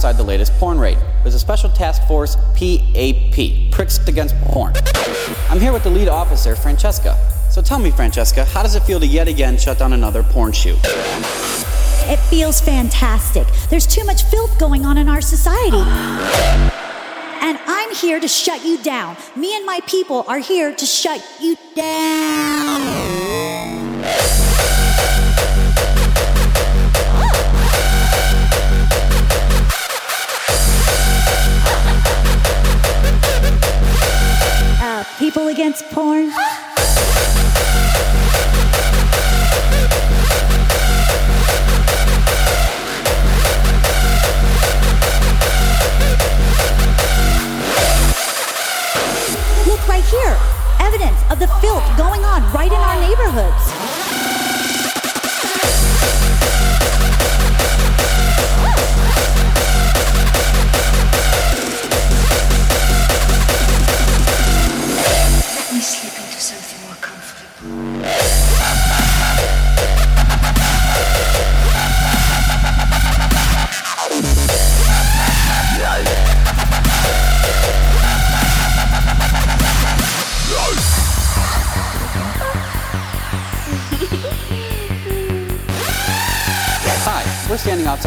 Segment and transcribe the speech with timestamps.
[0.00, 0.96] outside the latest porn raid.
[1.22, 4.72] There's a special task force, PAP, Pricks Against Porn.
[5.50, 7.18] I'm here with the lead officer, Francesca.
[7.50, 10.52] So tell me, Francesca, how does it feel to yet again shut down another porn
[10.52, 10.78] shoot?
[10.84, 13.46] It feels fantastic.
[13.68, 15.82] There's too much filth going on in our society.
[17.42, 19.18] And I'm here to shut you down.
[19.36, 22.19] Me and my people are here to shut you down.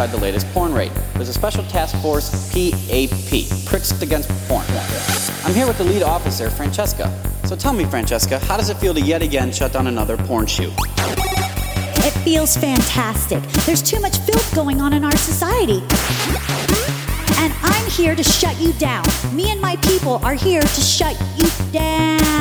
[0.04, 0.92] Outside the latest porn raid.
[1.14, 4.66] There's a special task force, PAP, Pricks Against Porn.
[5.46, 7.12] I'm here with the lead officer, Francesca.
[7.46, 10.48] So tell me, Francesca, how does it feel to yet again shut down another porn
[10.48, 10.74] shoot?
[12.06, 13.42] It feels fantastic.
[13.66, 15.82] There's too much filth going on in our society.
[17.40, 19.06] And I'm here to shut you down.
[19.34, 22.33] Me and my people are here to shut you down.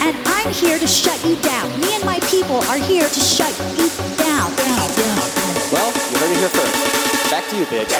[0.00, 1.68] And I'm here to shut you down.
[1.80, 4.54] Me and my people are here to shut you down.
[4.56, 5.18] down, down.
[5.72, 7.30] Well, you heard it here first.
[7.30, 7.94] Back to you, Biggs.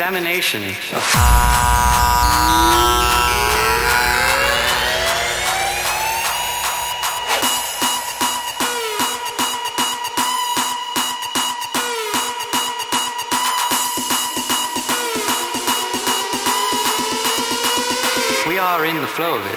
[0.00, 0.70] Examination of
[18.48, 19.49] We are in the flow of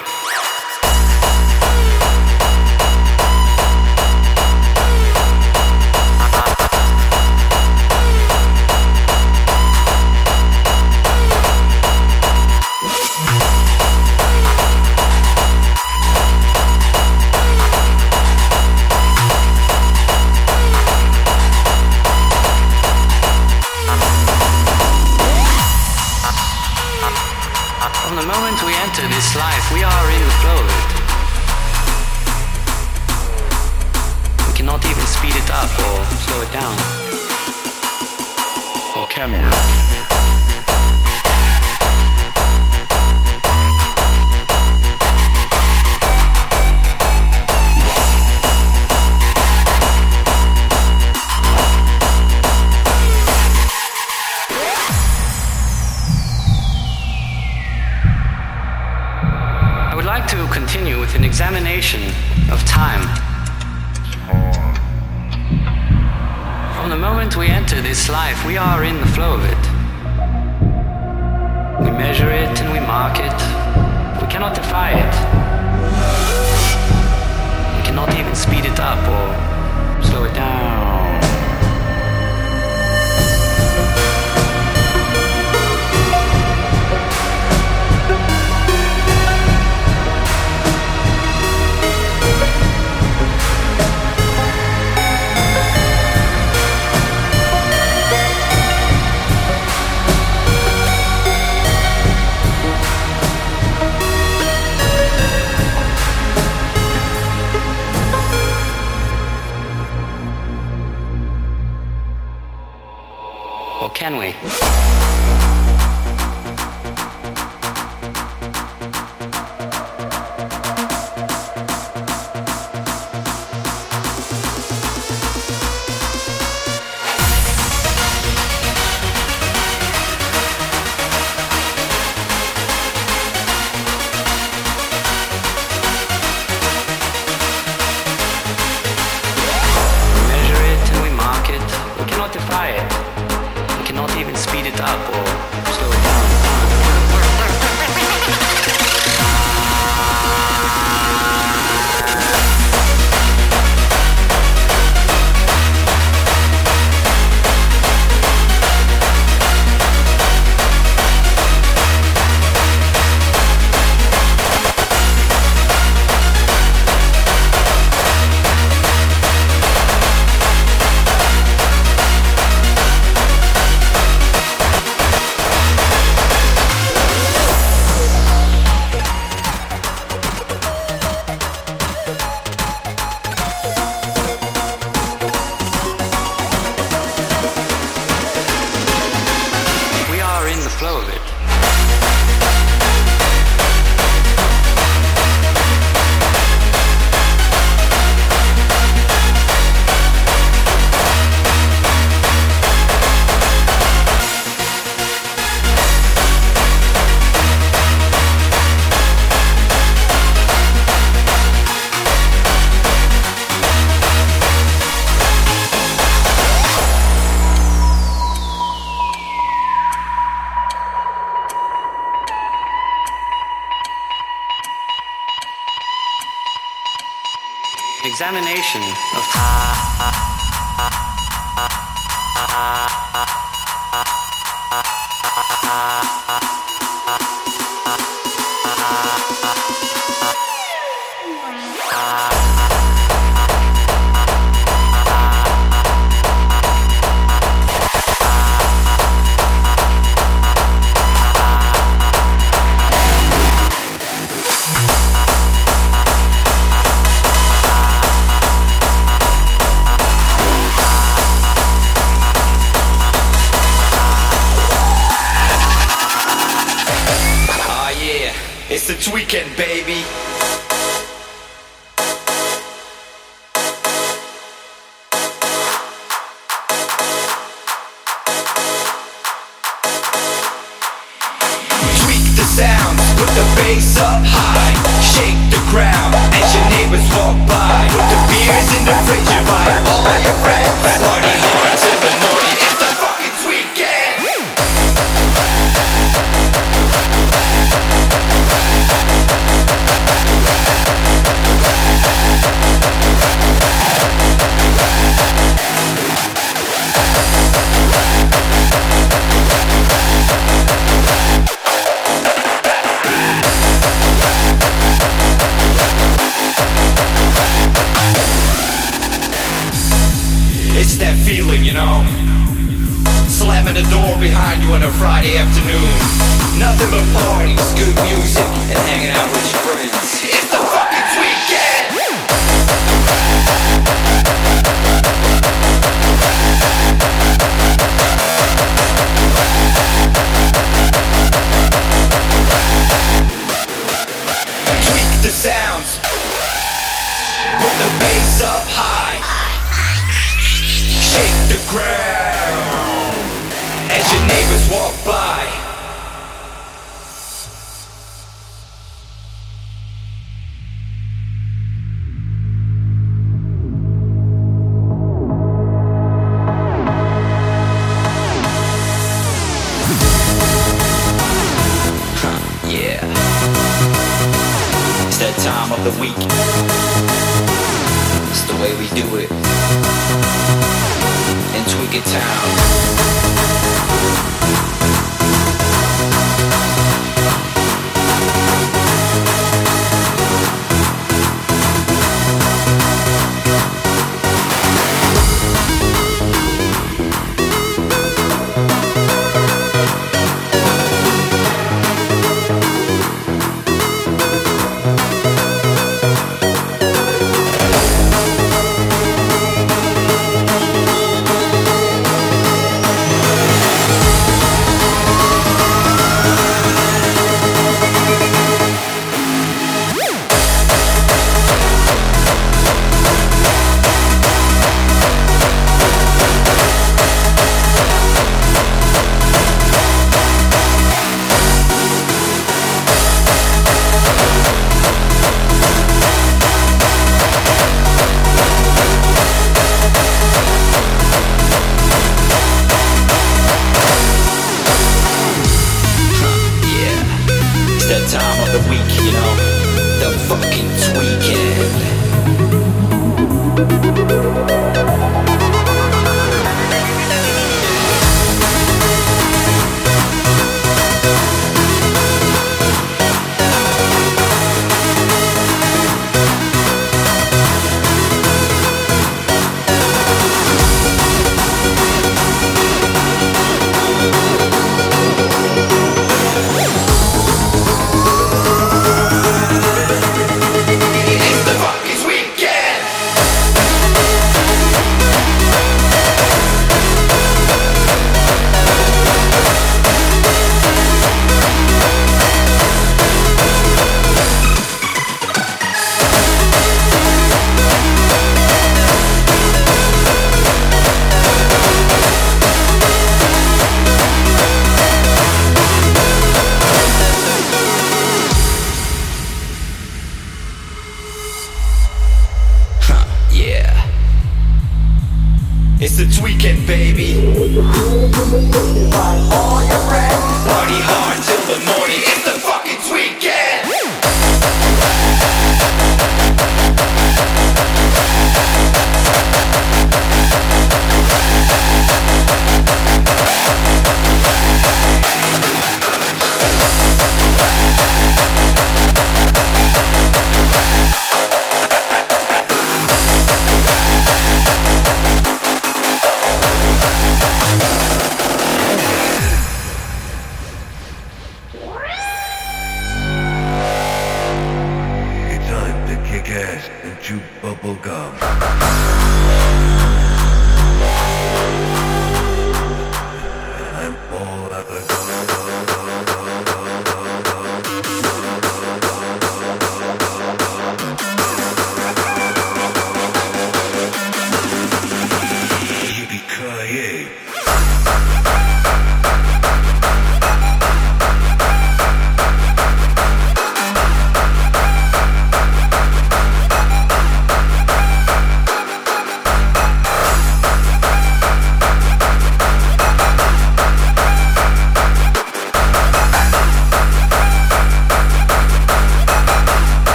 [228.24, 228.80] Examination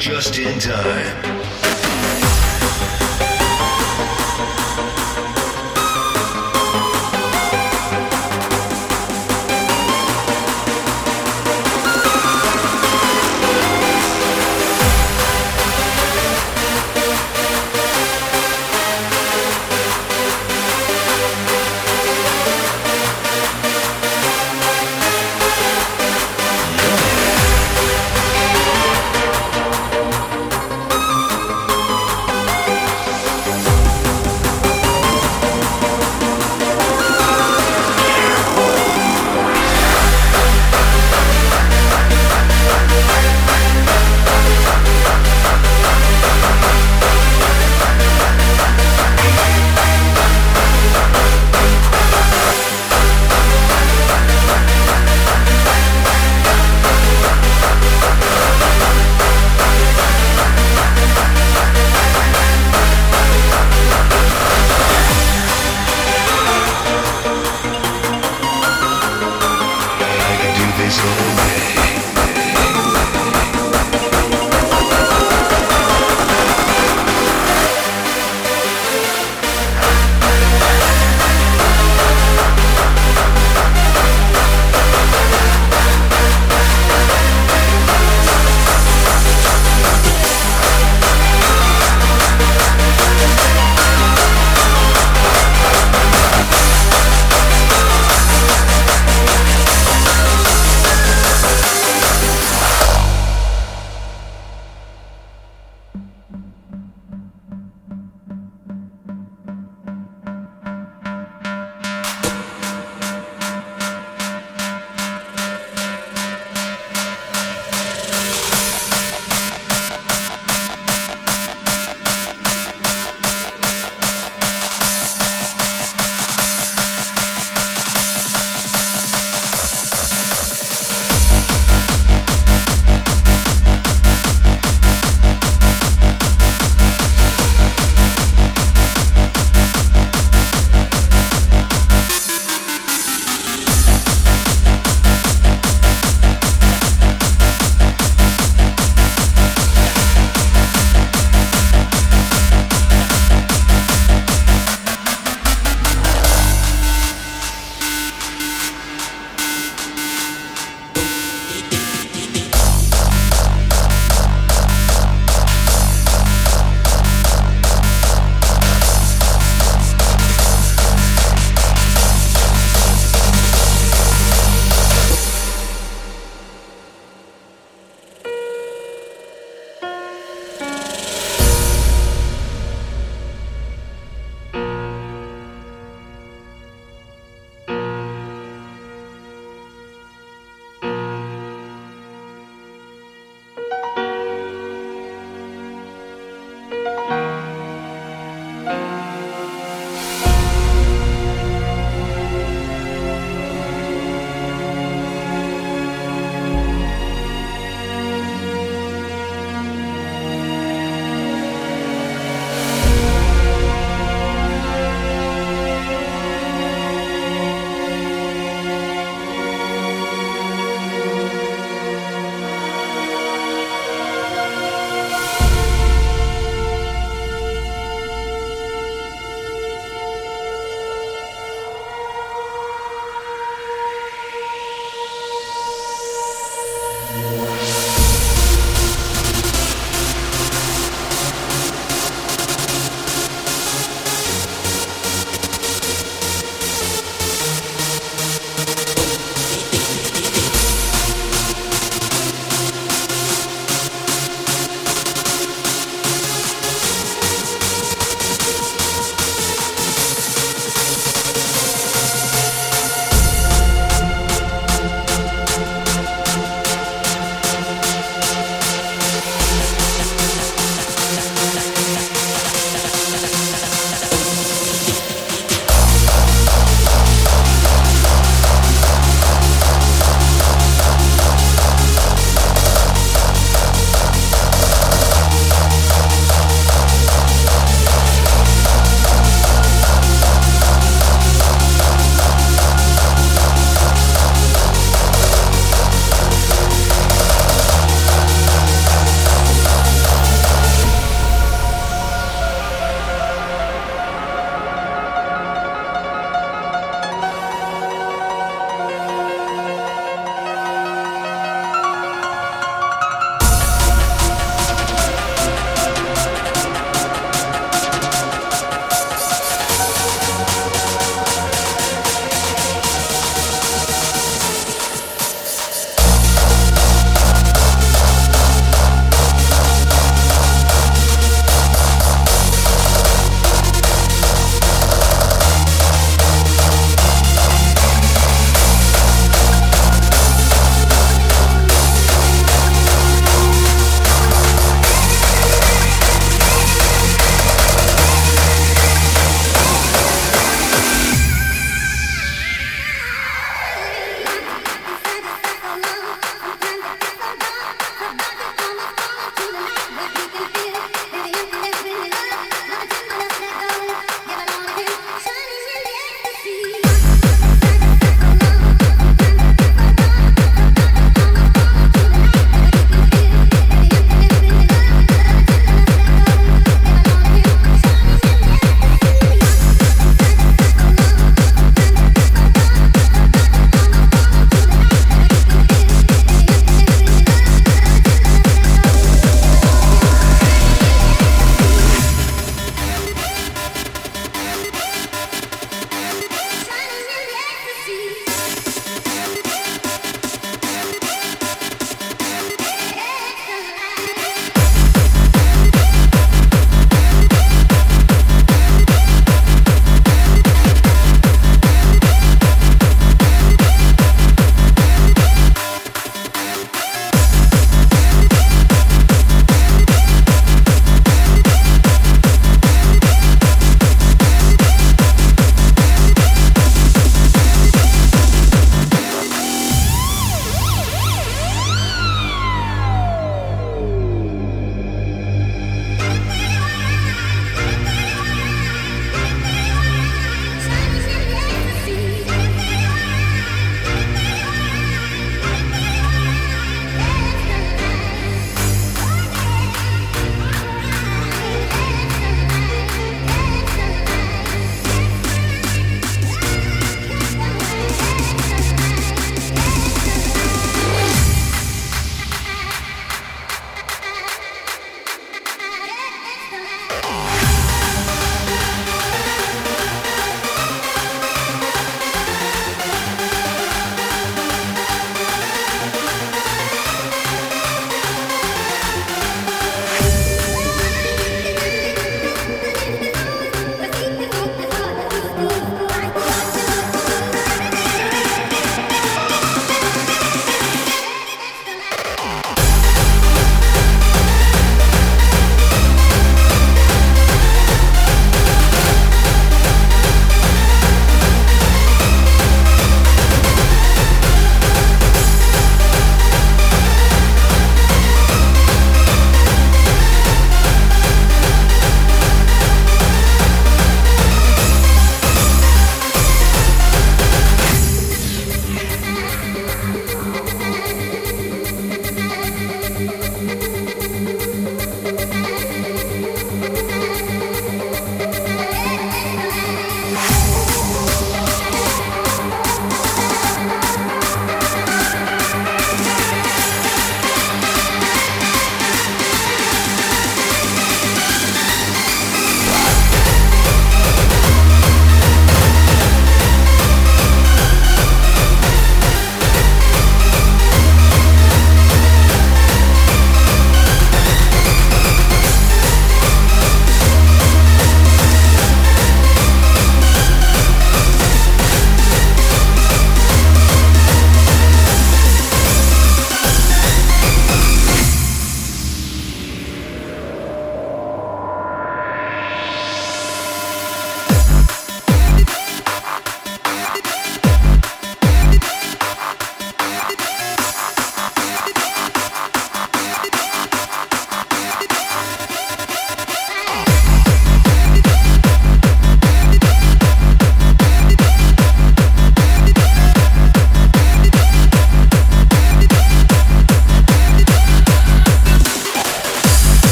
[0.00, 1.67] Just in time.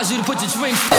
[0.00, 0.97] Advise you to put your drinks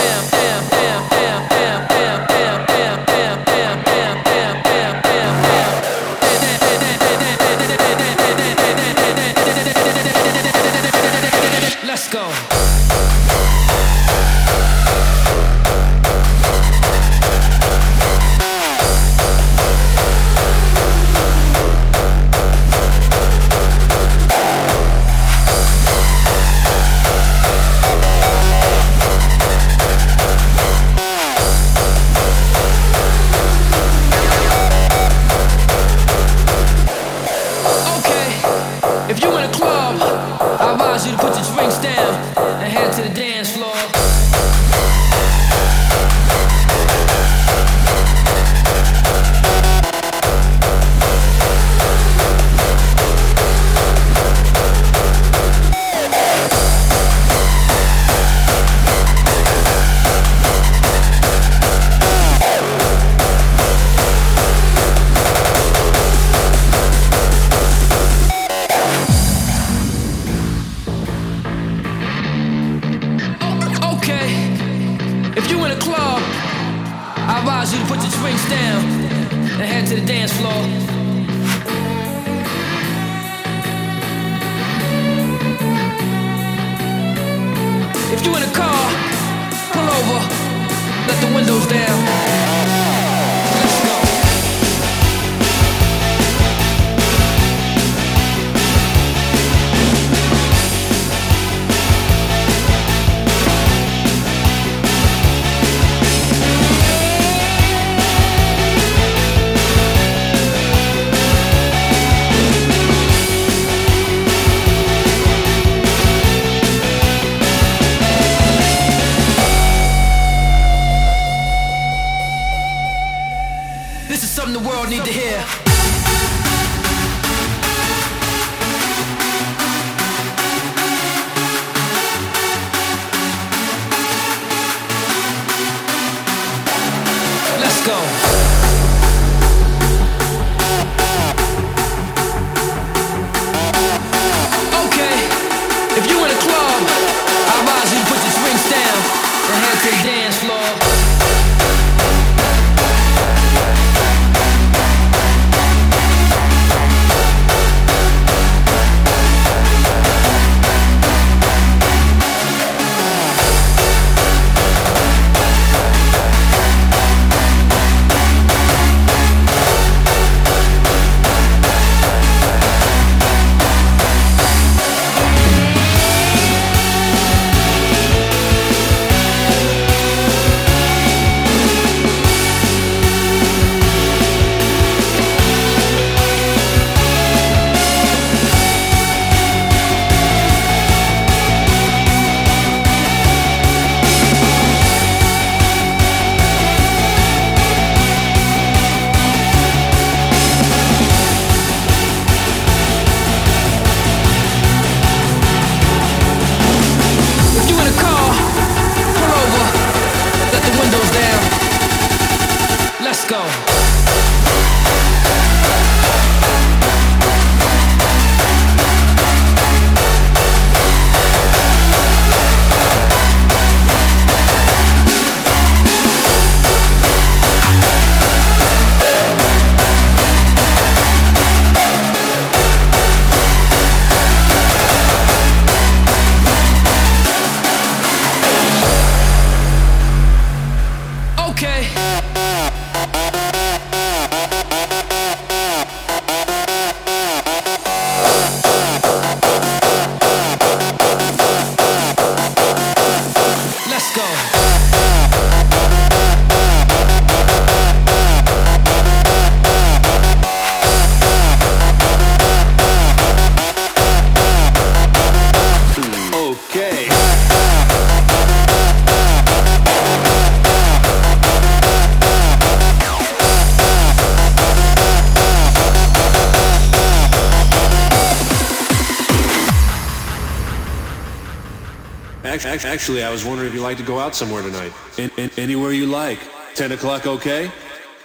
[282.70, 284.92] Actually, I was wondering if you'd like to go out somewhere tonight.
[285.18, 286.38] In, in, anywhere you like.
[286.76, 287.68] 10 o'clock, okay?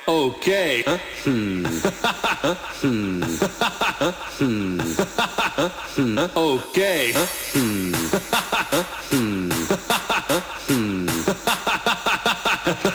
[0.08, 0.84] Okay.
[0.86, 1.00] Huh?
[1.24, 1.66] Hmm.
[2.86, 3.24] hmm.
[4.38, 4.80] hmm.
[5.96, 6.20] hmm.
[6.38, 7.12] Okay.
[7.54, 7.93] Hmm.
[9.10, 9.52] hmm.
[12.76, 12.91] okay?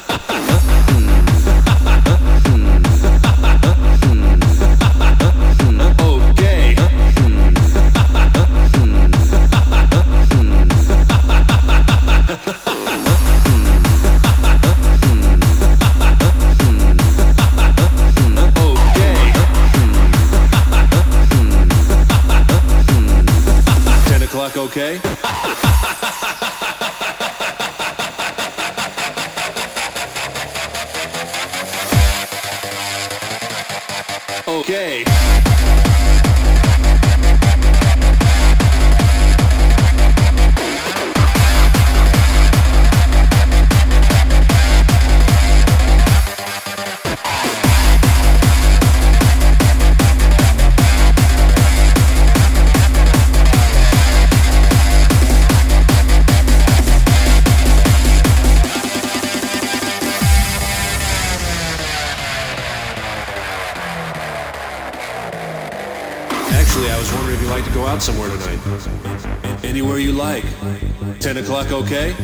[71.71, 72.15] 10 okay?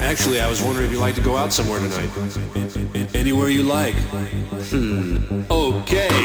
[0.00, 2.10] Actually, I was wondering if you'd like to go out somewhere tonight.
[3.14, 3.94] Anywhere you like.
[3.94, 5.42] Hmm.
[5.50, 6.21] Okay.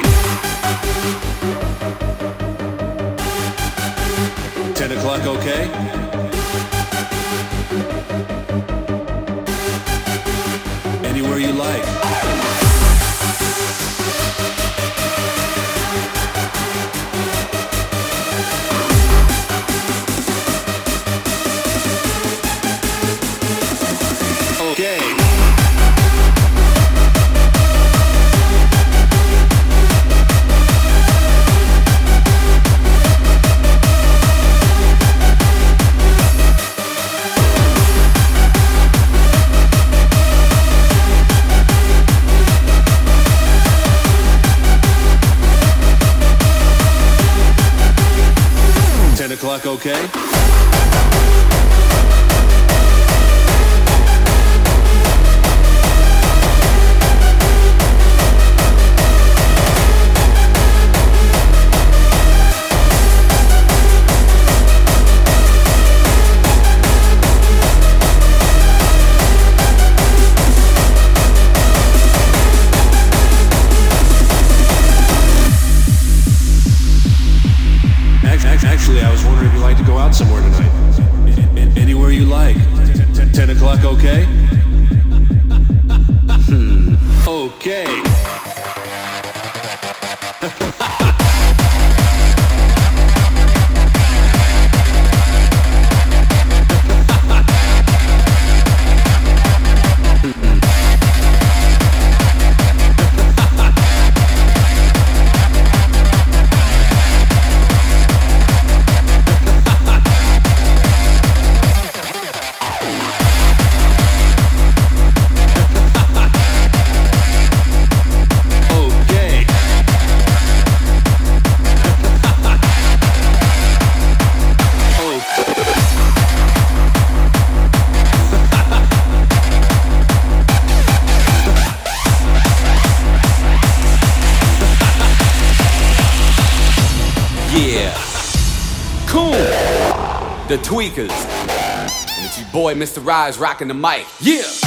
[140.78, 141.09] Tweakers.
[141.09, 143.03] And it's your boy, Mr.
[143.03, 144.05] Rise, rocking the mic.
[144.21, 144.66] Yeah!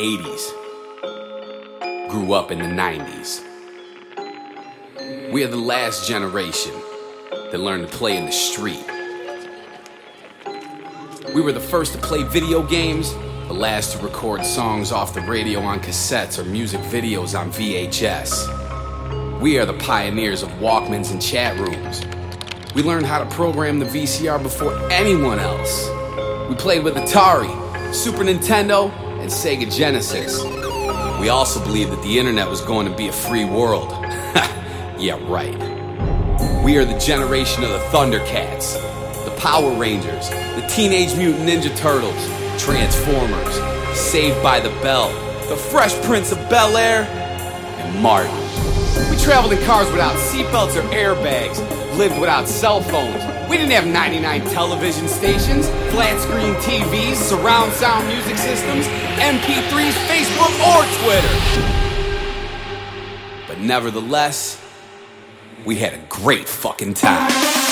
[0.00, 0.50] 80s,
[2.08, 3.42] grew up in the 90s.
[5.30, 6.72] We are the last generation
[7.32, 8.82] that learned to play in the street.
[11.34, 13.12] We were the first to play video games,
[13.46, 19.38] the last to record songs off the radio on cassettes or music videos on VHS.
[19.38, 22.06] We are the pioneers of Walkmans and chat rooms.
[22.74, 25.90] We learned how to program the VCR before anyone else.
[26.48, 28.90] We played with Atari, Super Nintendo,
[29.20, 30.42] and Sega Genesis.
[31.20, 33.90] We also believed that the internet was going to be a free world.
[34.98, 35.54] yeah, right.
[36.64, 38.74] We are the generation of the Thundercats,
[39.24, 42.26] the Power Rangers, the Teenage Mutant Ninja Turtles,
[42.62, 43.54] Transformers,
[43.98, 45.10] Saved by the Bell,
[45.48, 48.59] the Fresh Prince of Bel Air, and Martin.
[49.22, 51.58] Traveled in cars without seatbelts or airbags,
[51.96, 53.22] lived without cell phones.
[53.50, 58.86] We didn't have 99 television stations, flat screen TVs, surround sound music systems,
[59.18, 61.36] MP3s, Facebook, or Twitter.
[63.46, 64.60] But nevertheless,
[65.66, 67.69] we had a great fucking time.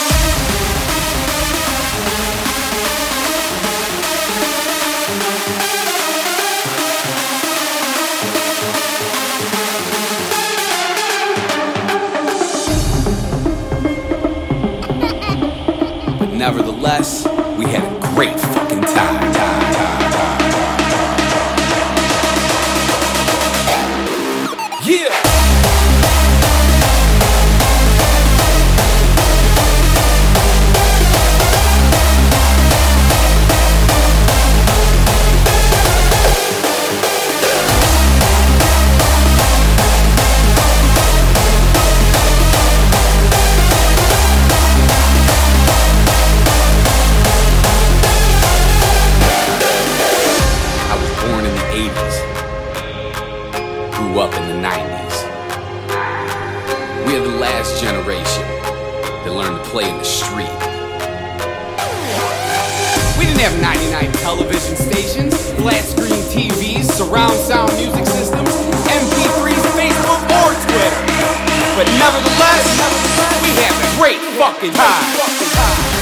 [16.50, 17.26] Nevertheless,
[17.58, 19.17] we had a great fucking time.
[67.18, 68.48] Surround sound music systems,
[68.86, 71.02] MP3s, Facebook, or Twitter.
[71.74, 72.66] But nevertheless,
[73.42, 75.97] we had a great fucking time.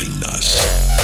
[0.00, 0.60] Nothingness.
[0.60, 0.99] Dark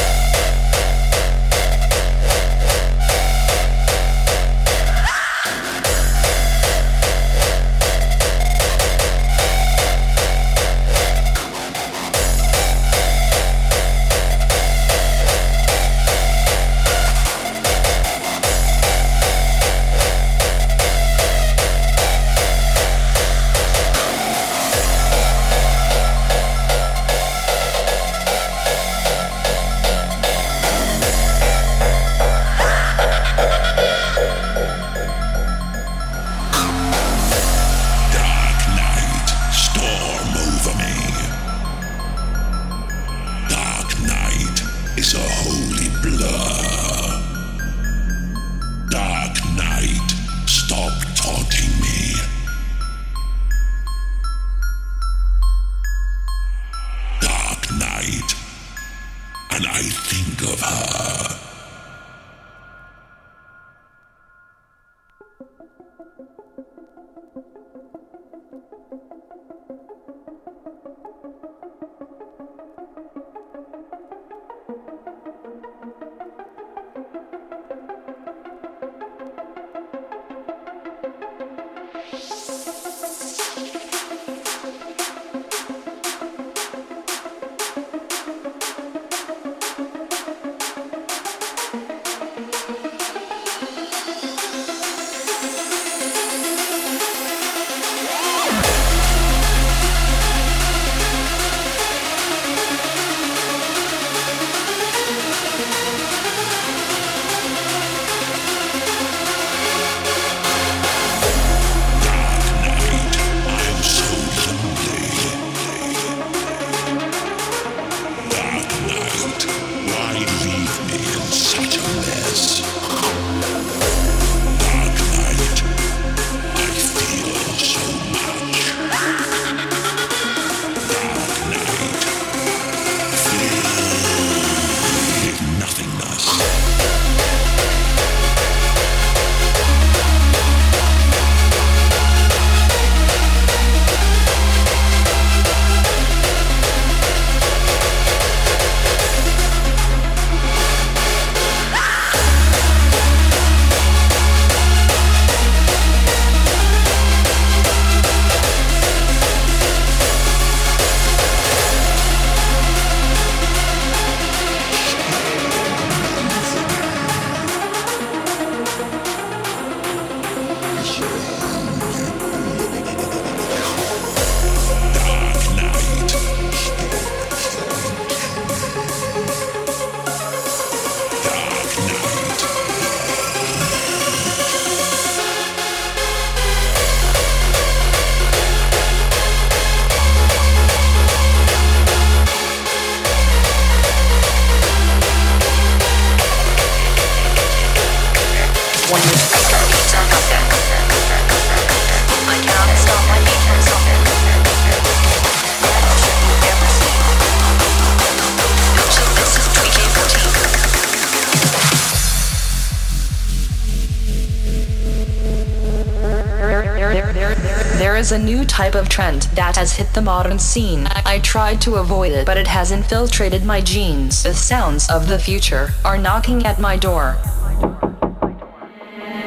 [218.57, 220.87] type of trend that has hit the modern scene.
[221.05, 224.23] I tried to avoid it, but it has infiltrated my genes.
[224.23, 227.19] The sounds of the future are knocking at my door.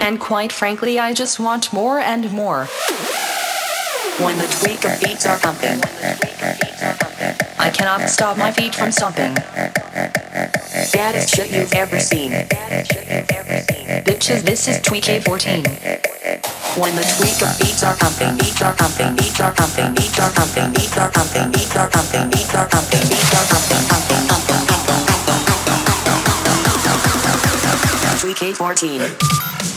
[0.02, 2.66] And quite frankly, I just want more and more.
[4.18, 5.80] When the tweaker beats are pumping,
[7.60, 9.36] I cannot stop my feet from stomping.
[10.92, 12.32] Baddest shit you've ever seen.
[14.10, 15.99] Bitches, this is Tweaky 14.
[16.80, 20.72] When the tweaker beats are pumping, beats are pumping, beats are pumping, beats are pumping,
[20.72, 25.04] beats are pumping, beats are pumping, beats are pumping, beats are pumping, pumping, pumping, pumping,
[25.04, 25.40] pumping.
[28.24, 29.02] Tweaky 14.
[29.02, 29.69] When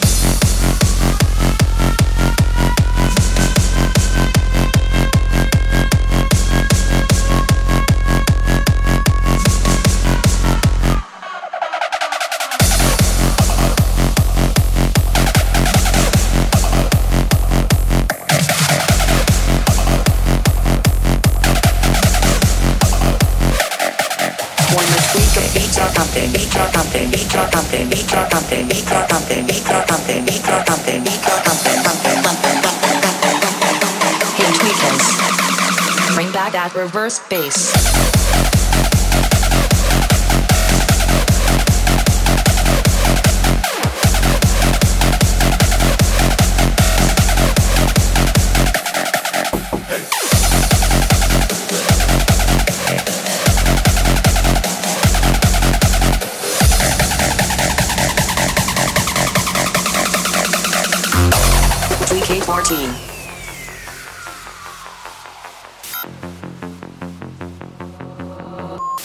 [36.14, 38.11] bring back that reverse bass.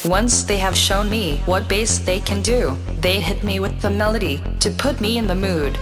[0.07, 3.89] Once they have shown me what bass they can do, they hit me with the
[3.89, 5.77] melody to put me in the mood.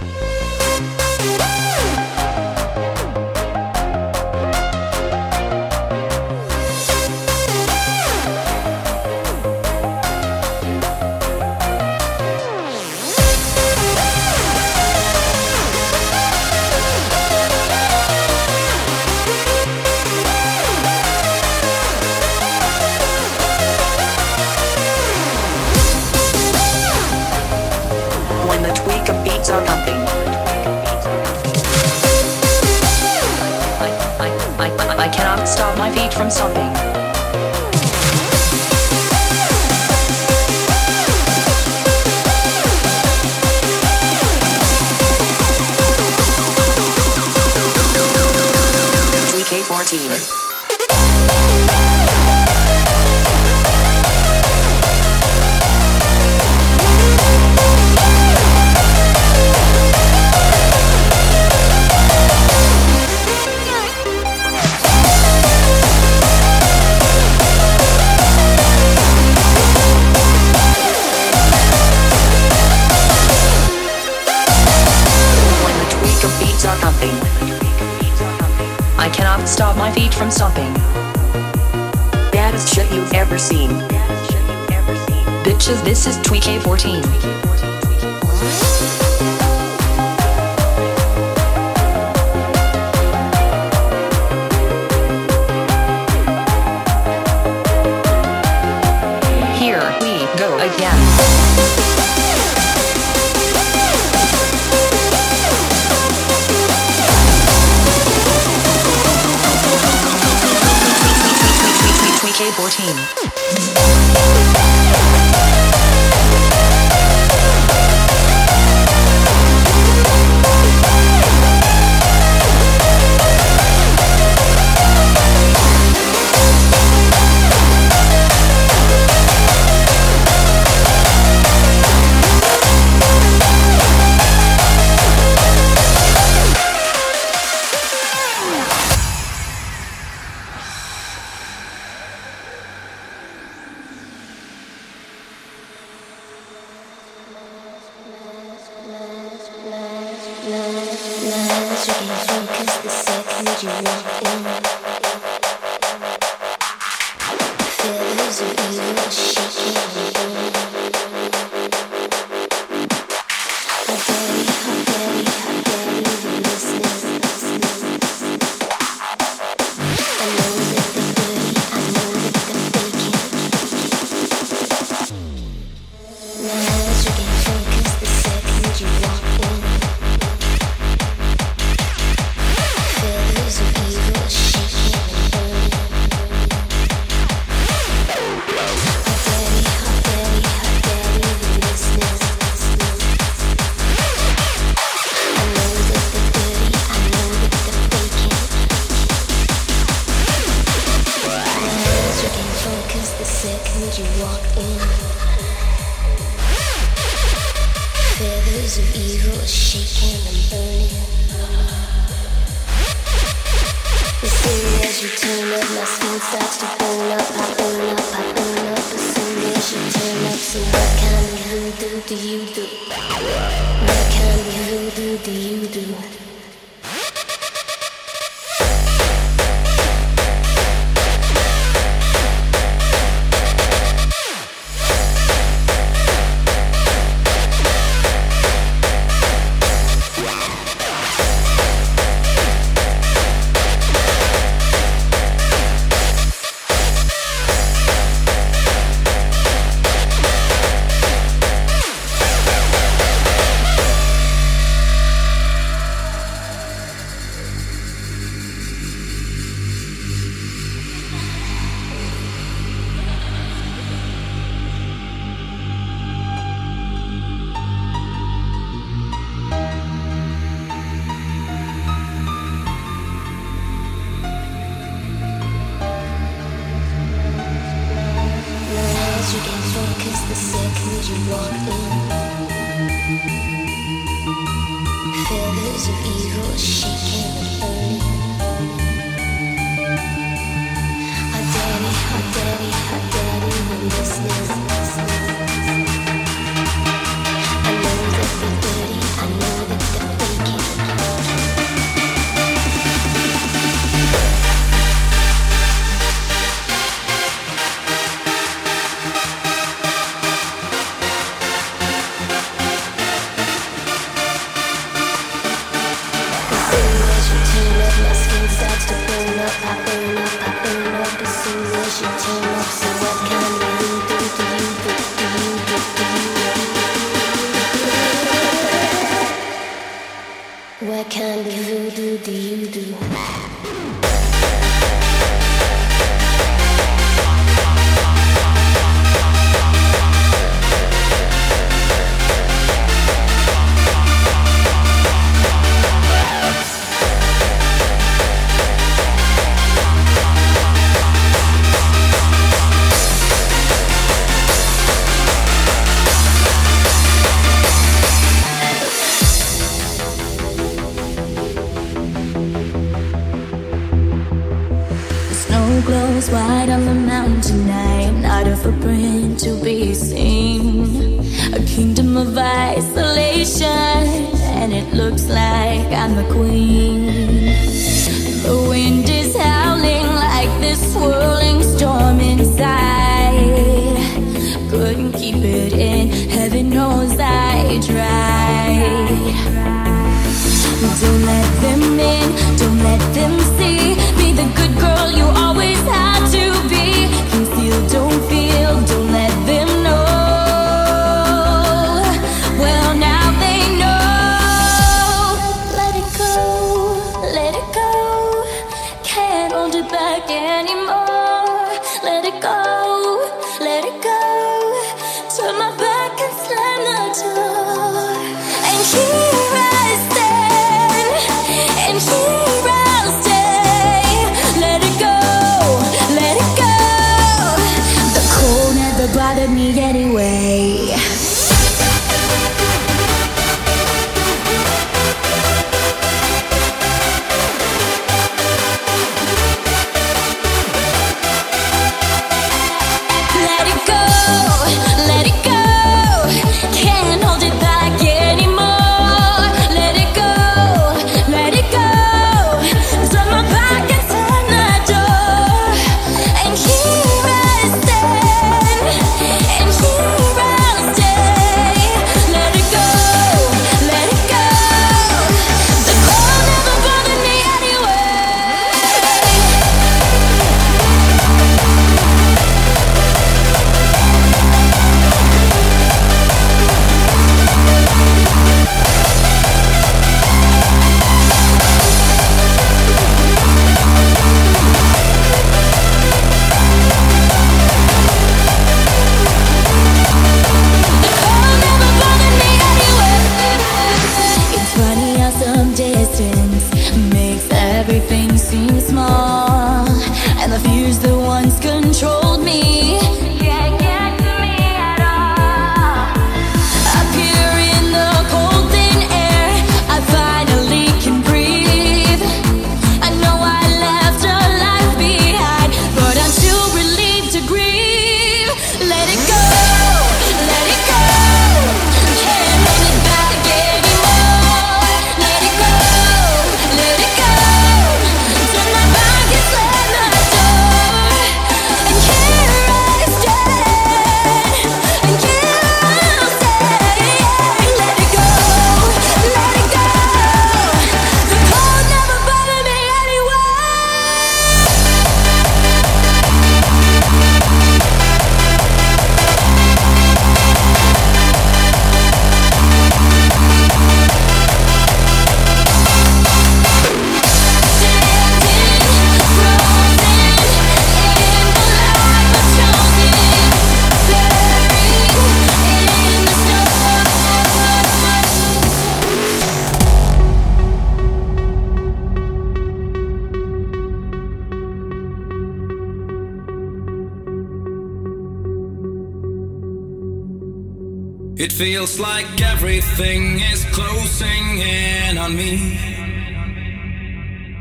[581.56, 585.80] Feels like everything is closing in on me.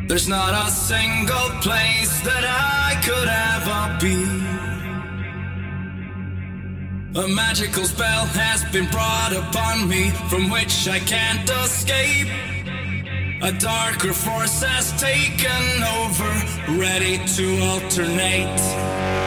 [0.10, 4.26] There's not a single place that I could ever be.
[7.22, 12.28] A magical spell has been brought upon me from which I can't escape.
[13.44, 16.32] A darker force has taken over,
[16.78, 19.25] ready to alternate.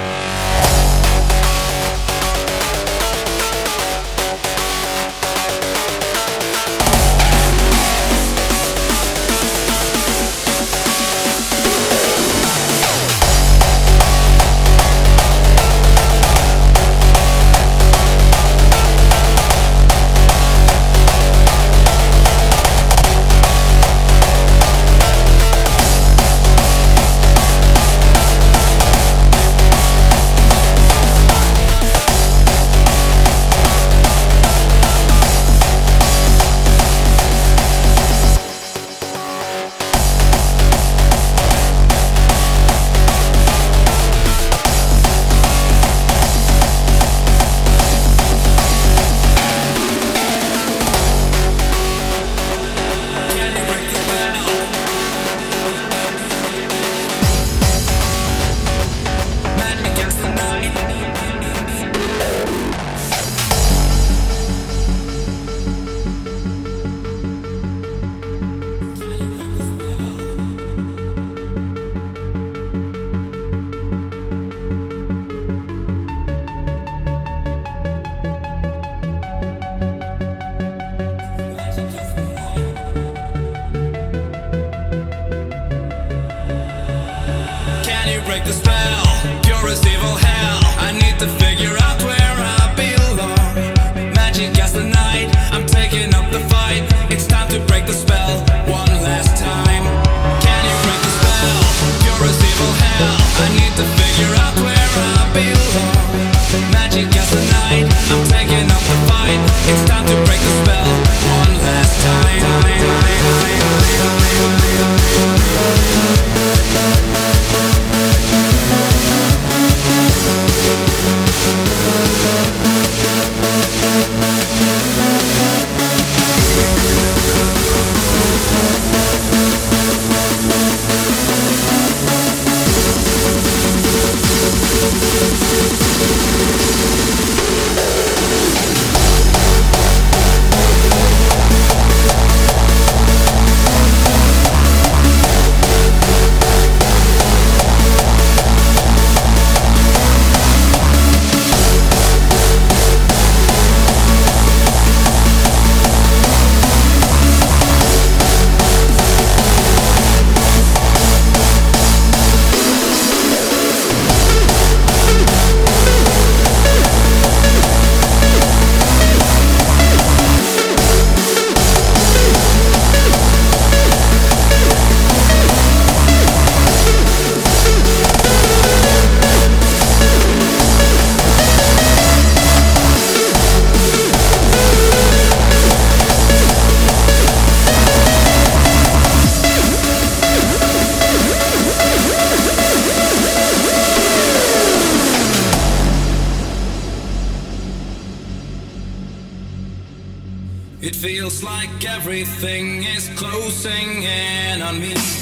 [202.21, 205.18] everything is closing in on me.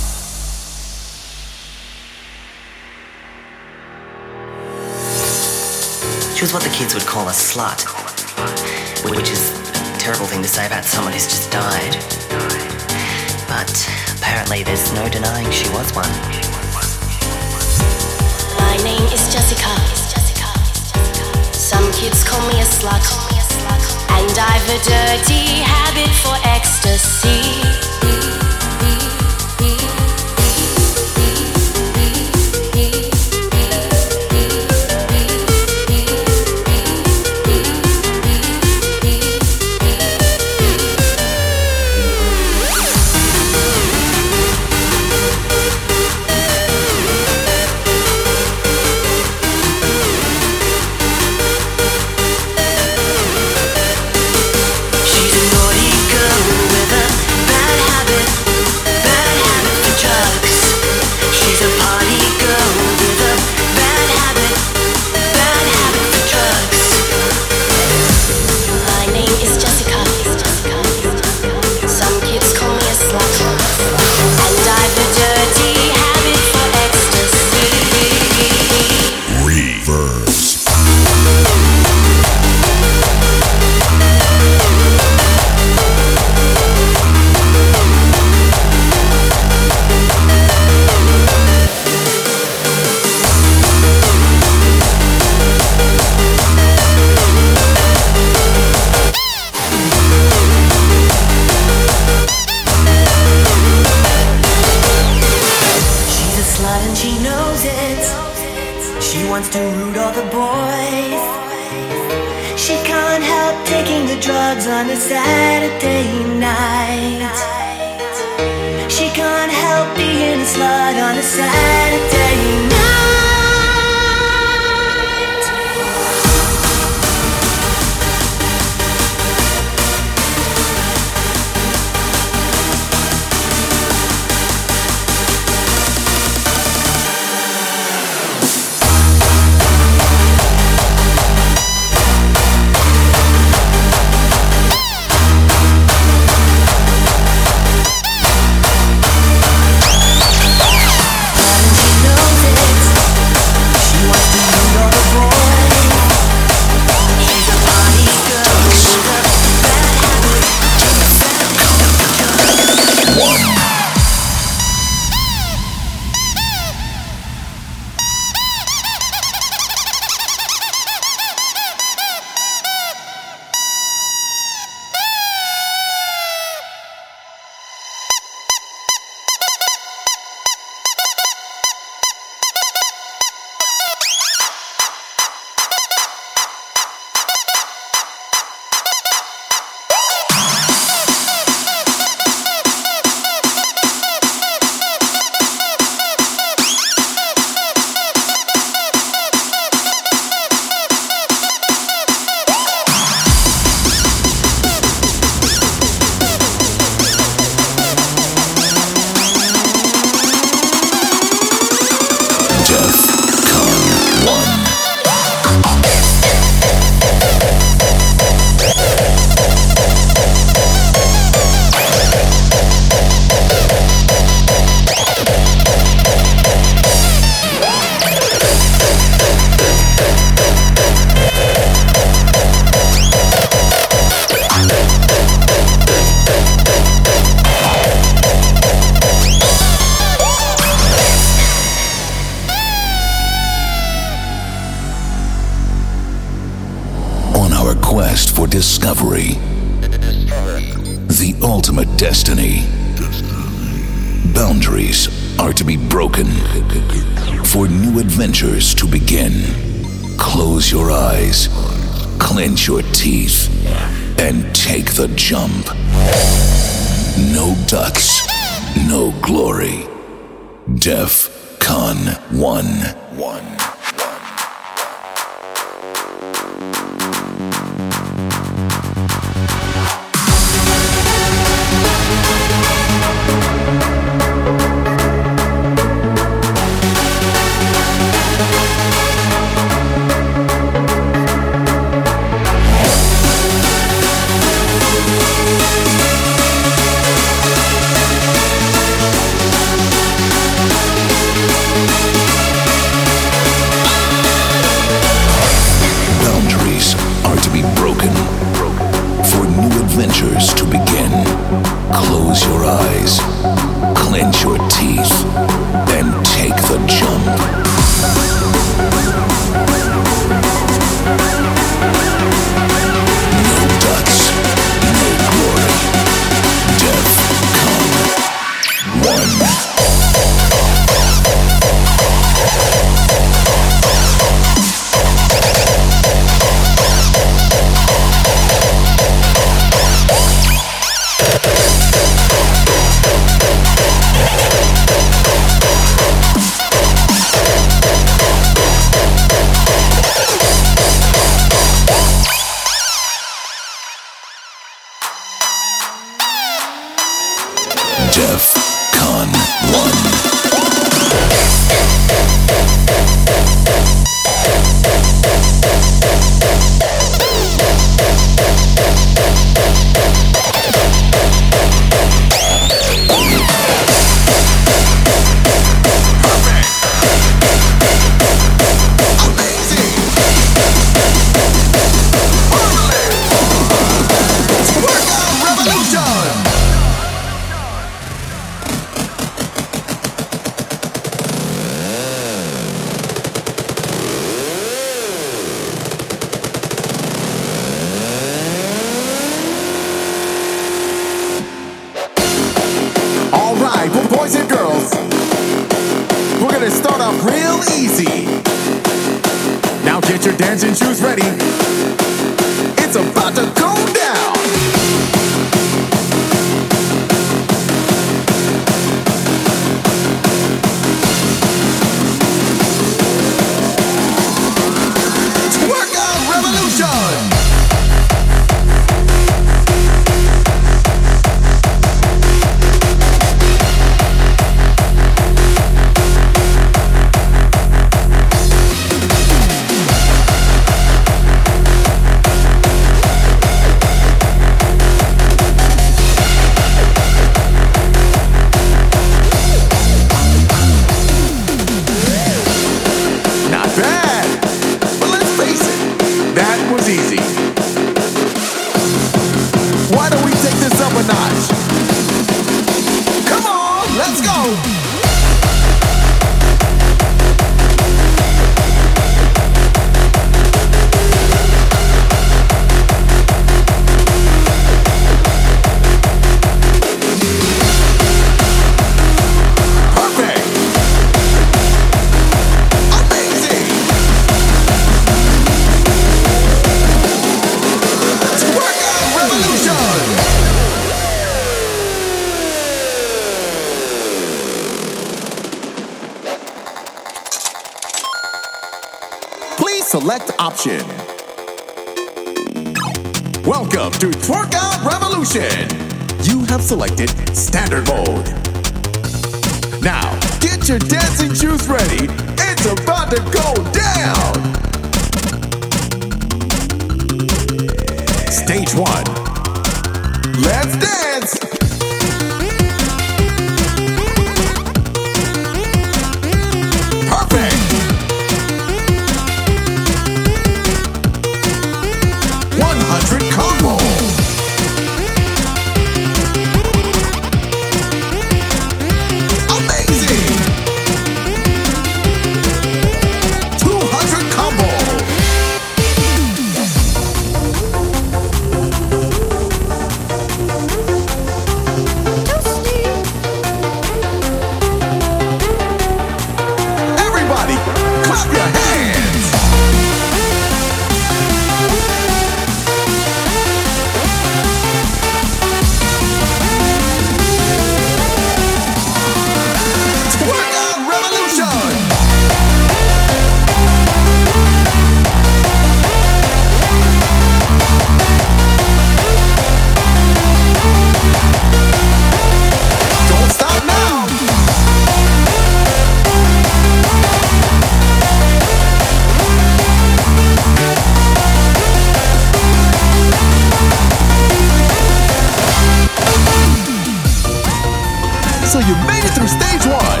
[598.58, 600.00] So you made it through stage one.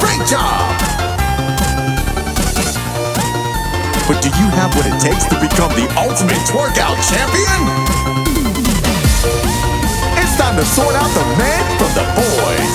[0.00, 0.72] Great job.
[4.08, 7.60] But do you have what it takes to become the ultimate twerkout champion?
[10.16, 12.74] It's time to sort out the men from the boys.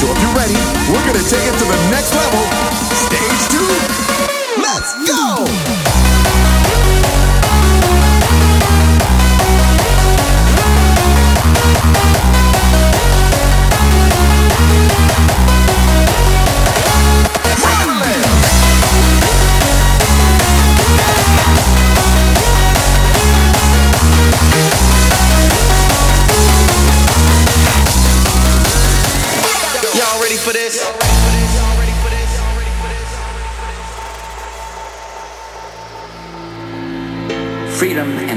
[0.00, 0.56] So if you're ready,
[0.88, 2.40] we're gonna take it to the next level.
[3.04, 3.68] Stage two.
[4.62, 5.73] Let's go!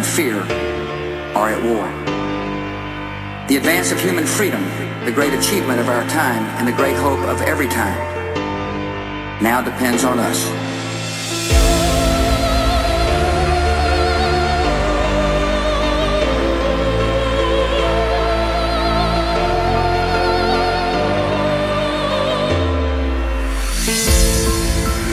[0.07, 0.41] Fear
[1.35, 1.85] are at war.
[3.47, 4.63] The advance of human freedom,
[5.05, 7.97] the great achievement of our time, and the great hope of every time,
[9.41, 10.43] now depends on us.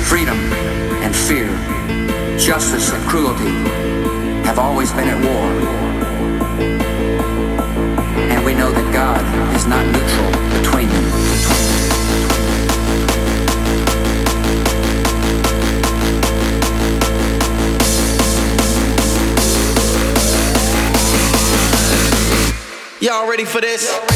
[0.09, 0.39] Freedom
[1.03, 1.49] and fear,
[2.39, 4.04] justice and cruelty
[4.45, 5.49] have always been at war.
[8.31, 9.23] And we know that God
[9.57, 10.31] is not neutral
[10.61, 11.05] between them.
[23.01, 24.14] Y'all ready for this?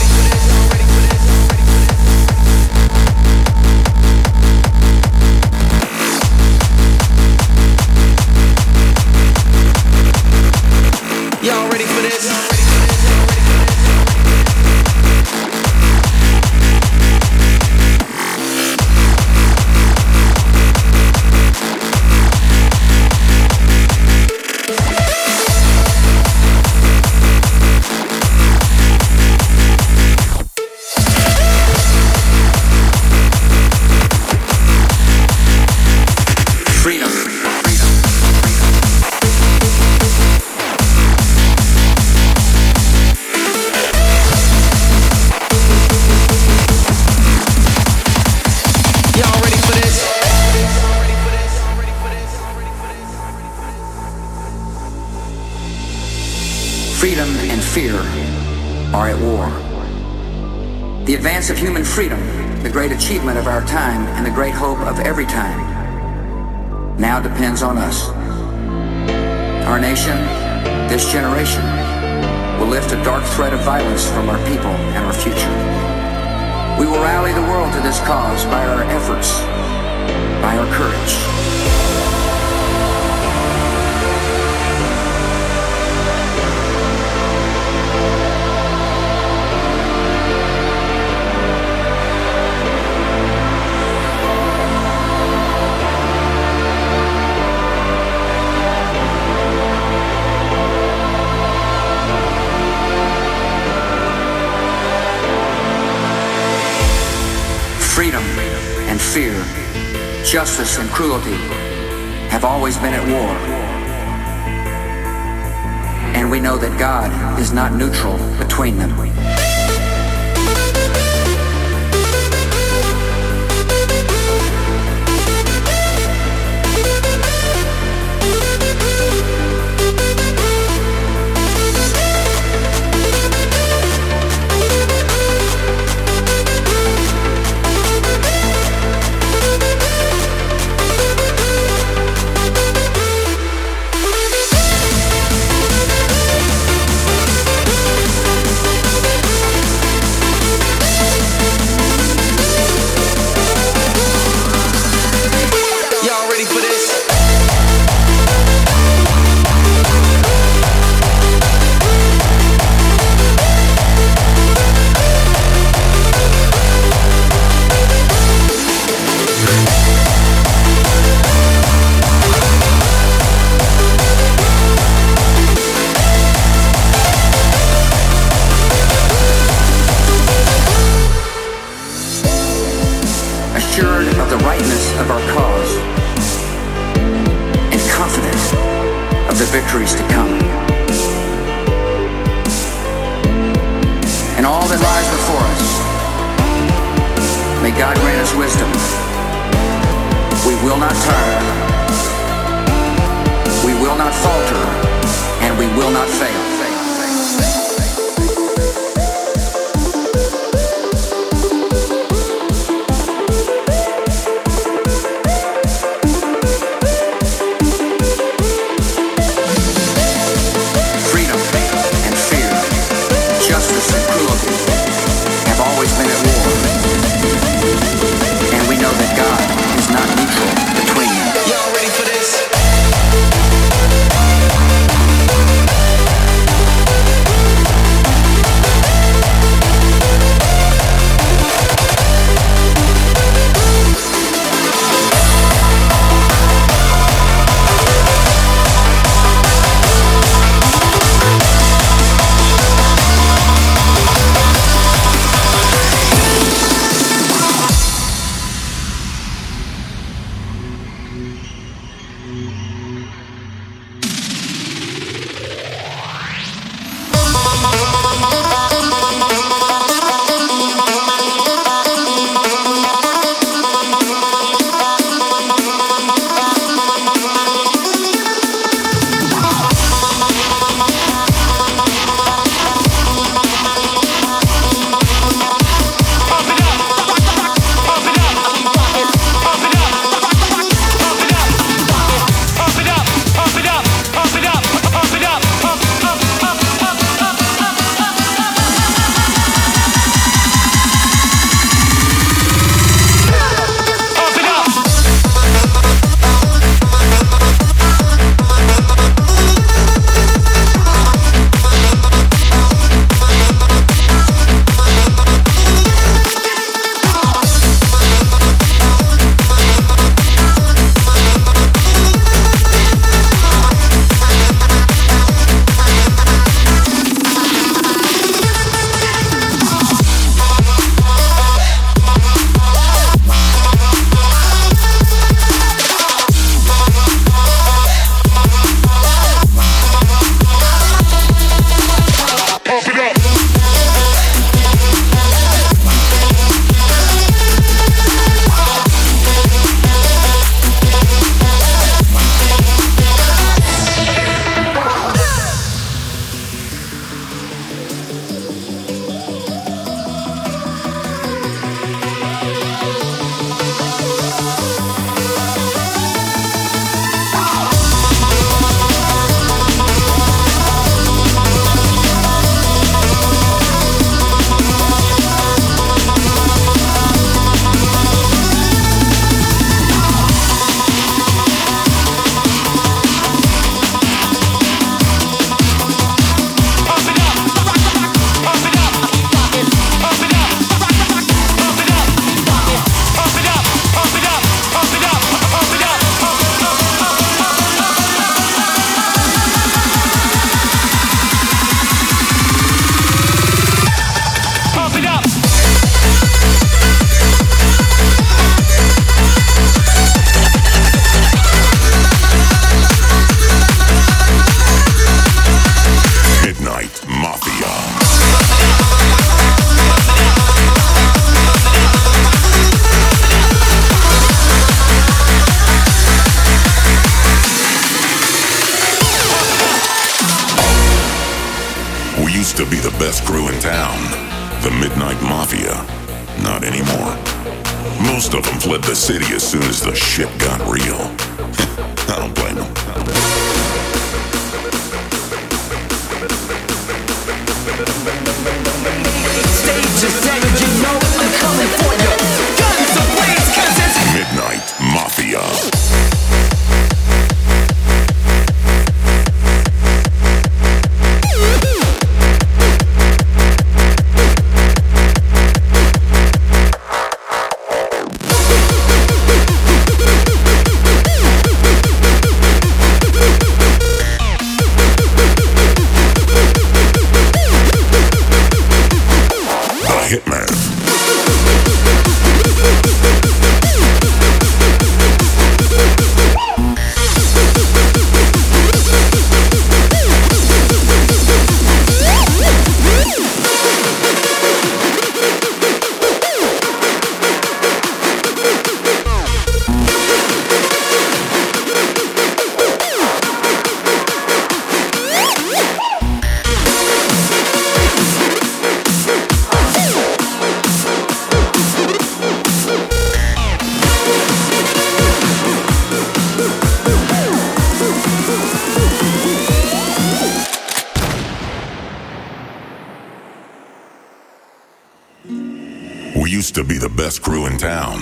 [527.69, 528.01] Town,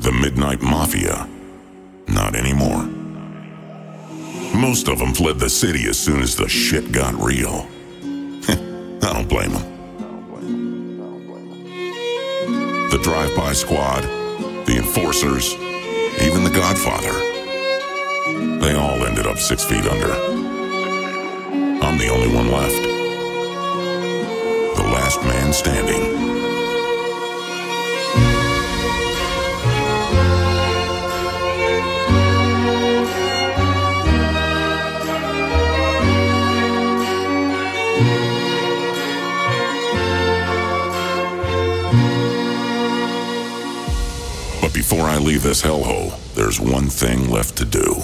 [0.00, 1.28] the Midnight Mafia.
[2.08, 2.82] Not anymore.
[4.52, 7.68] Most of them fled the city as soon as the shit got real.
[9.06, 9.66] I don't blame them.
[12.90, 14.02] The drive-by squad,
[14.66, 15.54] the enforcers,
[16.26, 17.16] even the Godfather.
[18.58, 20.12] They all ended up six feet under.
[21.84, 22.82] I'm the only one left.
[24.78, 26.45] The last man standing.
[45.36, 47.94] Leave this hellhole, there's one thing left to do.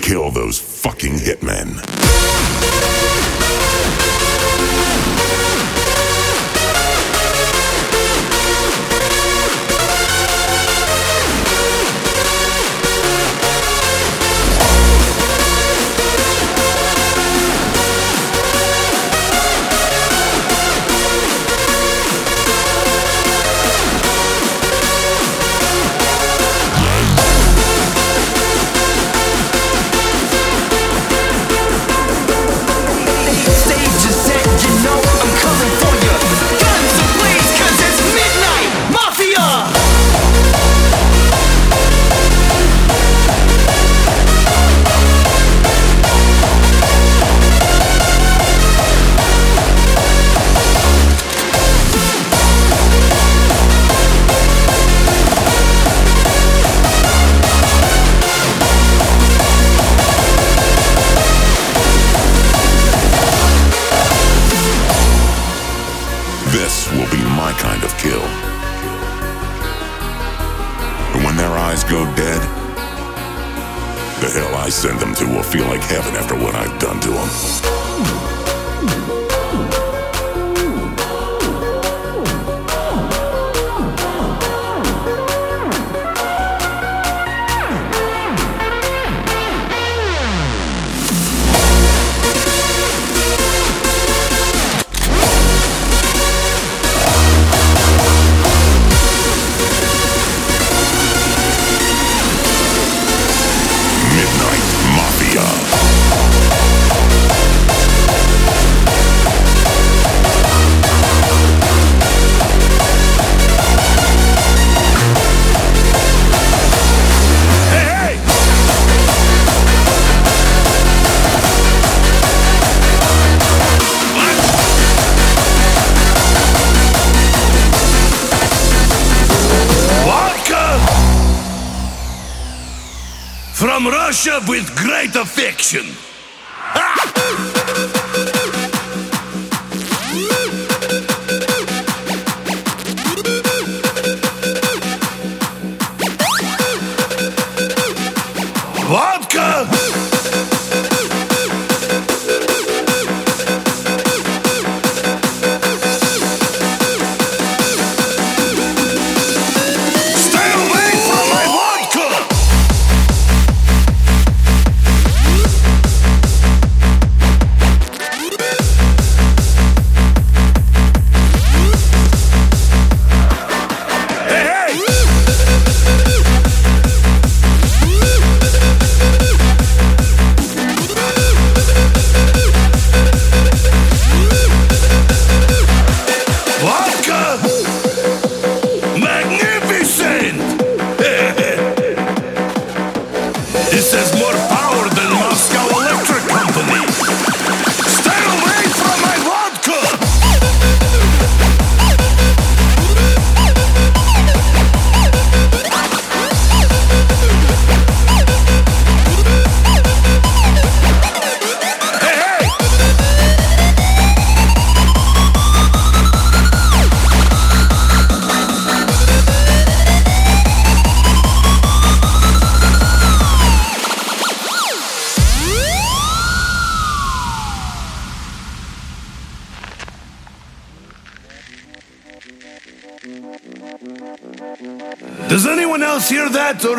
[0.00, 1.82] Kill those fucking hitmen.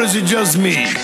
[0.07, 0.96] Is it just me?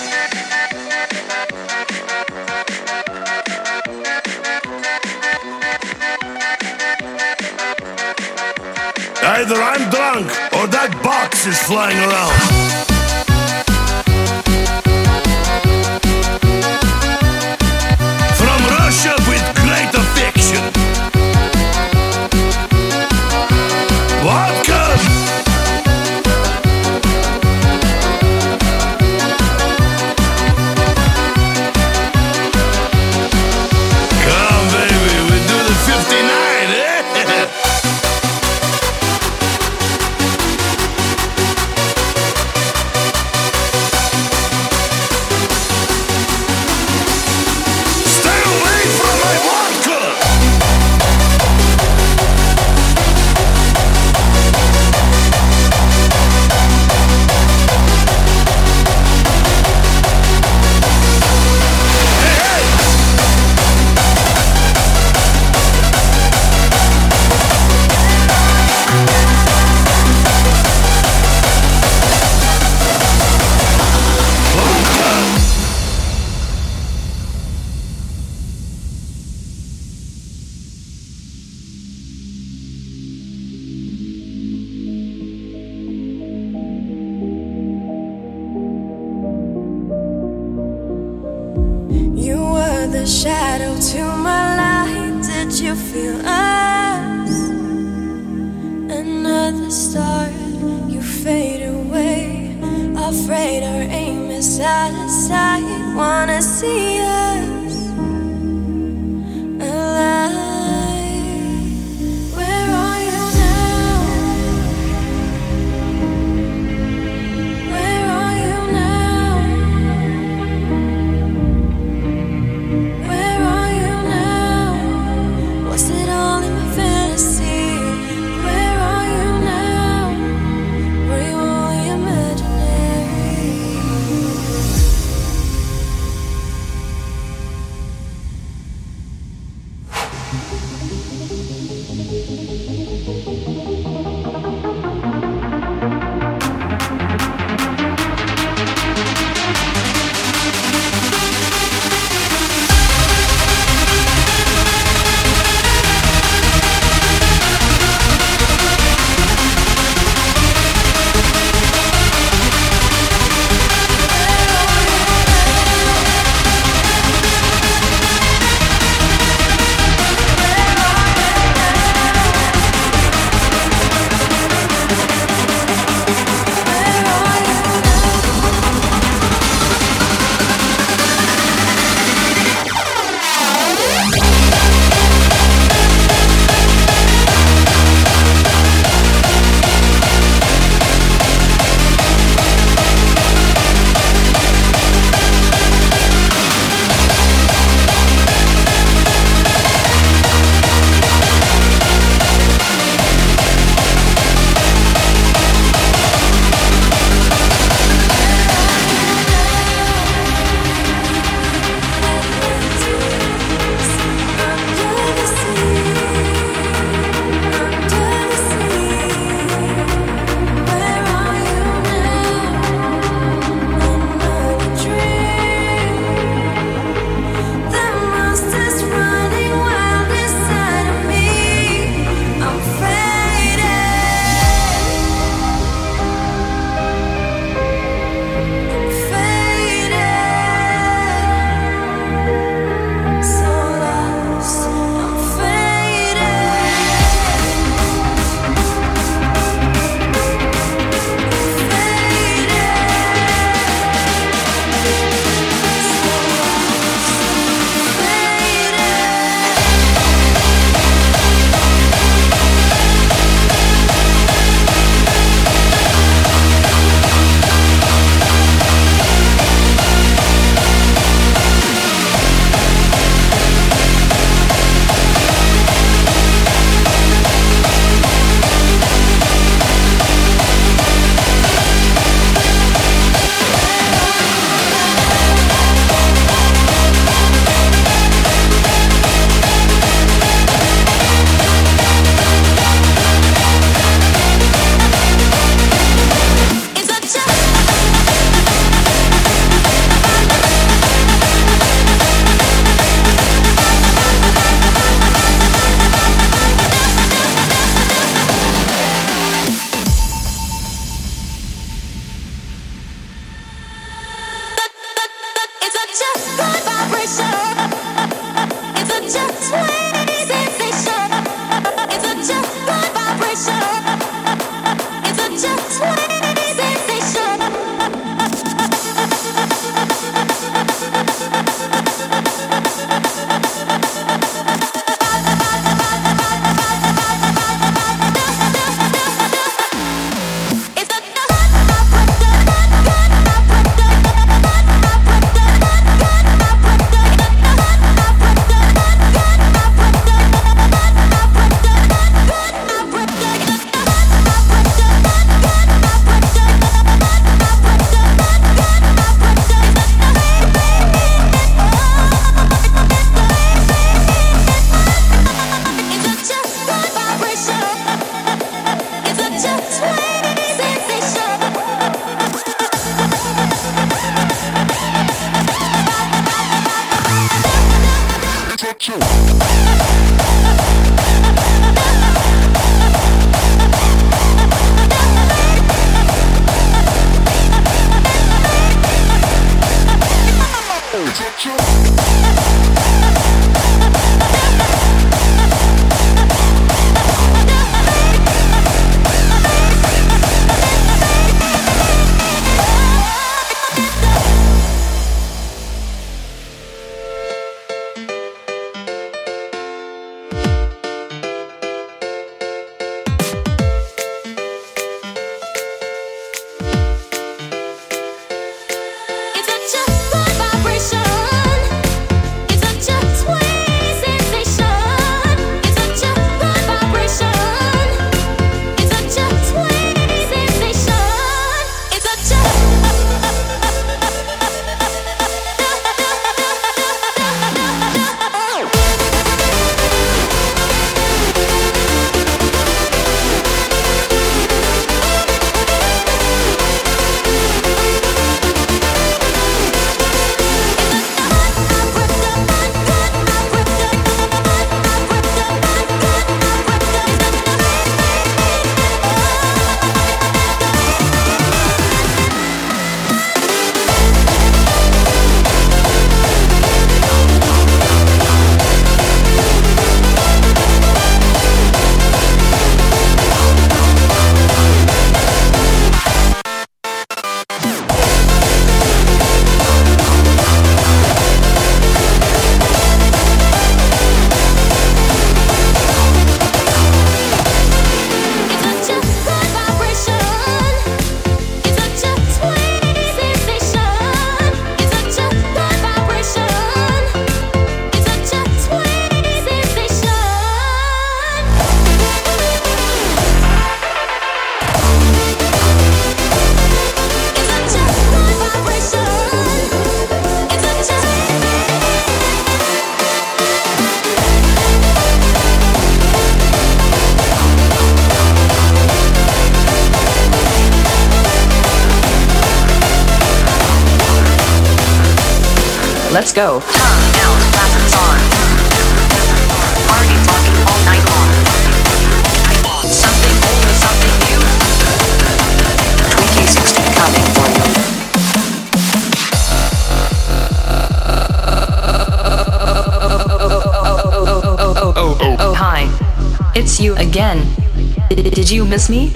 [548.74, 549.12] Miss me?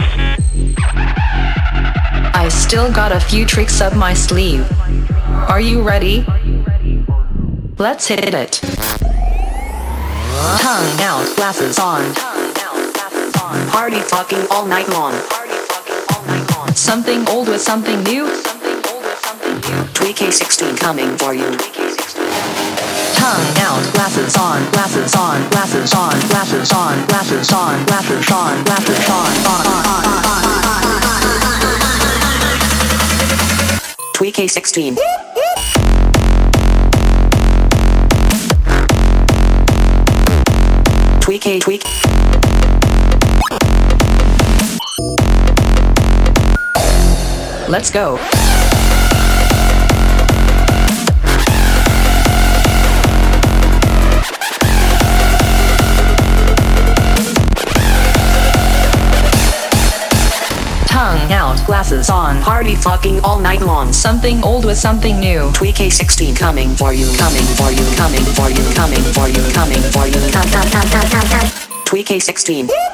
[2.32, 4.64] I still got a few tricks up my sleeve.
[5.48, 6.24] Are you ready?
[7.76, 8.52] Let's hit it.
[10.62, 12.14] Tongue out, glasses on.
[13.70, 15.14] Party talking all night long.
[16.76, 18.26] Something old with something new.
[19.98, 21.77] Tweaky 16 coming for you.
[23.28, 29.10] Tongue out, glasses on, glasses on, glasses on, glasses on, glasses on, glasses on, glasses
[29.10, 30.48] on, on, on, on, on.
[34.14, 34.96] Tweaky 16.
[41.20, 41.84] Tweak a tweak.
[47.68, 48.18] Let's go.
[61.60, 63.92] out, glasses on, party fucking all night long.
[63.92, 65.50] Something old with something new.
[65.52, 69.82] Tweak A16 coming for you, coming for you, coming for you, coming for you, coming
[69.92, 70.20] for you.
[71.84, 72.87] Tweak A16.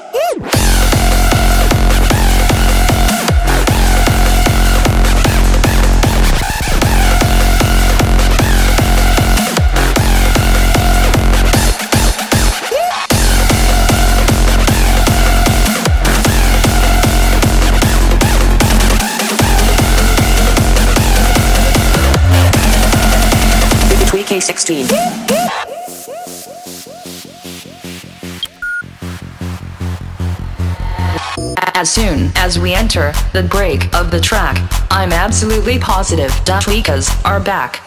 [31.77, 34.57] As soon as we enter the break of the track,
[34.91, 37.84] I'm absolutely positive that Dafrikas are back.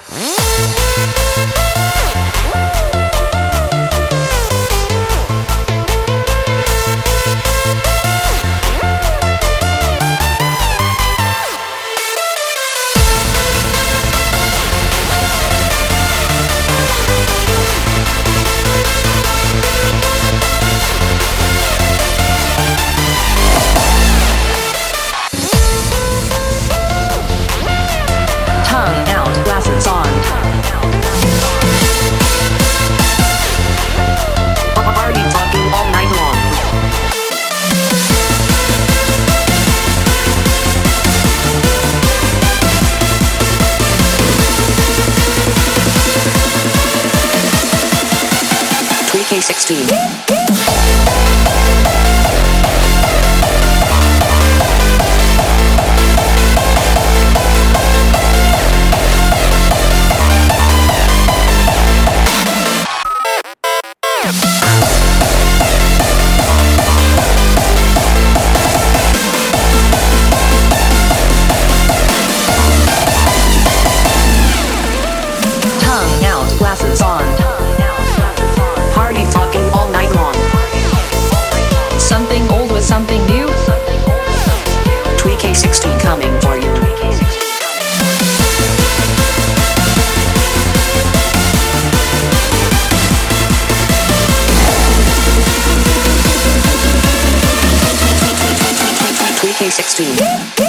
[99.59, 100.66] 2016.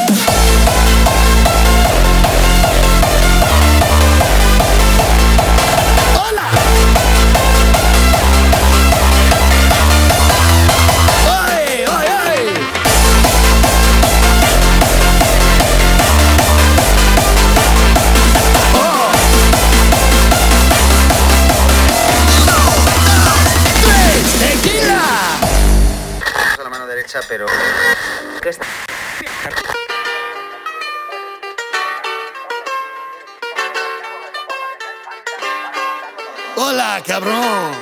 [37.18, 37.74] cabrón.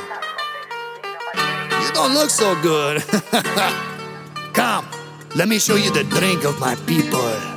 [1.82, 3.02] You don't look so good.
[4.54, 4.86] Come,
[5.34, 7.55] let me show you the drink of my people.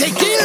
[0.00, 0.39] Take it.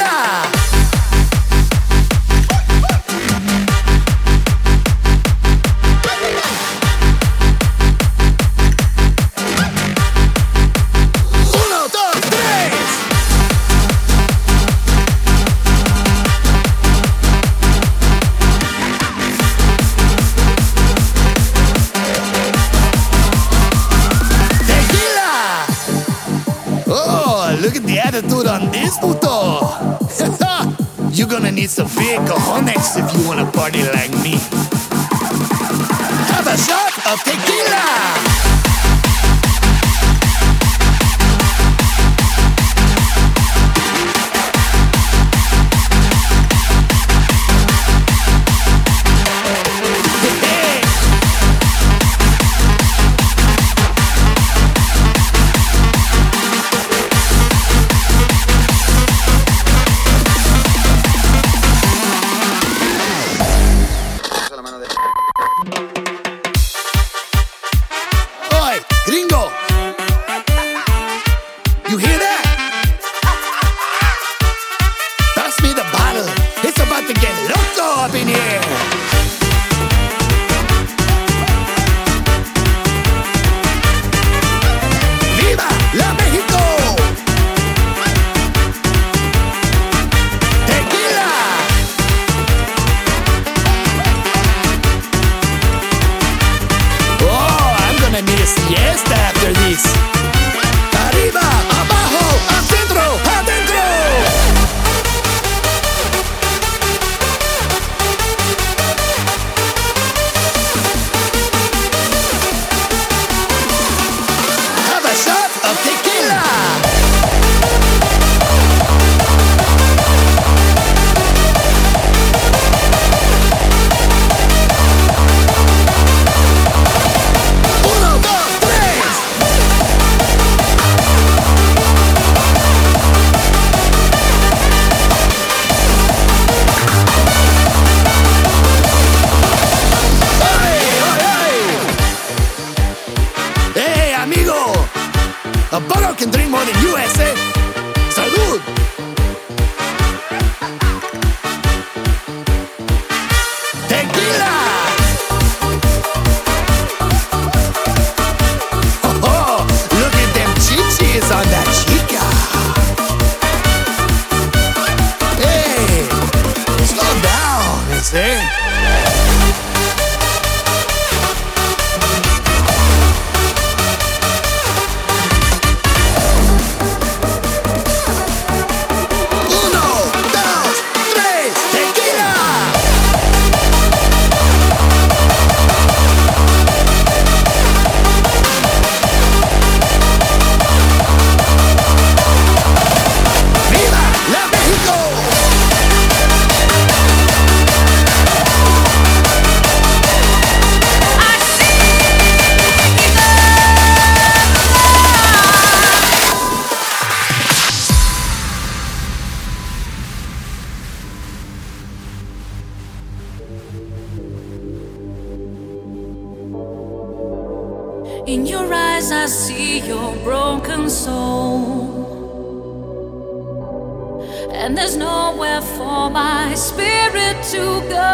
[226.05, 228.11] for my spirit to go.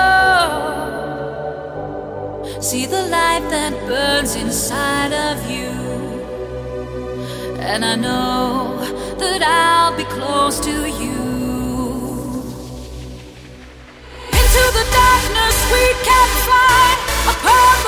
[2.61, 5.71] See the light that burns inside of you.
[7.59, 8.77] And I know
[9.21, 11.19] that I'll be close to you.
[14.39, 16.87] Into the darkness we can fly
[17.27, 17.80] a.